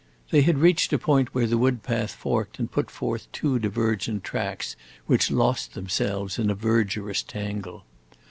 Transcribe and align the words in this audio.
They 0.31 0.41
had 0.41 0.57
reached 0.57 0.91
a 0.93 0.97
point 0.97 1.31
where 1.35 1.45
the 1.45 1.59
wood 1.59 1.83
path 1.83 2.13
forked 2.15 2.57
and 2.57 2.71
put 2.71 2.89
forth 2.89 3.31
two 3.31 3.59
divergent 3.59 4.23
tracks 4.23 4.75
which 5.05 5.29
lost 5.29 5.75
themselves 5.75 6.39
in 6.39 6.49
a 6.49 6.55
verdurous 6.55 7.21
tangle. 7.21 7.83